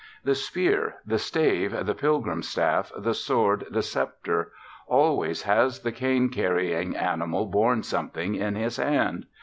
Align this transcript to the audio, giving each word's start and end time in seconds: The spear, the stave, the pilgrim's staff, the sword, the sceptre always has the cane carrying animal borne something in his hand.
The 0.23 0.33
spear, 0.33 0.95
the 1.05 1.19
stave, 1.19 1.85
the 1.85 1.93
pilgrim's 1.93 2.47
staff, 2.47 2.91
the 2.97 3.13
sword, 3.13 3.65
the 3.69 3.83
sceptre 3.83 4.51
always 4.87 5.43
has 5.43 5.81
the 5.81 5.91
cane 5.91 6.29
carrying 6.29 6.97
animal 6.97 7.45
borne 7.45 7.83
something 7.83 8.33
in 8.33 8.55
his 8.55 8.77
hand. 8.77 9.27